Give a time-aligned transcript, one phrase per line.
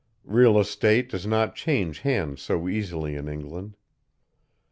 [0.25, 3.75] Real estate does not change hands so easily in England.